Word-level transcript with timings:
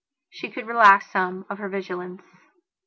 She 0.31 0.49
could 0.49 0.65
relax 0.65 1.11
some 1.11 1.45
of 1.47 1.59
her 1.59 1.69
vigilance. 1.69 2.23